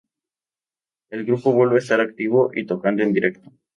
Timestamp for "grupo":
1.25-1.53